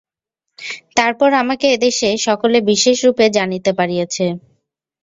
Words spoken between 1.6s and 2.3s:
এ দেশে